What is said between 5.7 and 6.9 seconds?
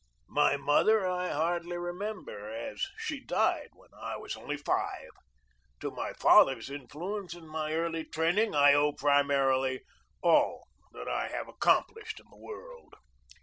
To my father's in